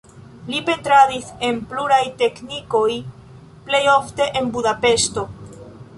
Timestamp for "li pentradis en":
0.51-1.59